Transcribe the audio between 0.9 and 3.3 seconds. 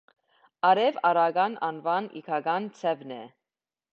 արական անվան իգական ձևն է։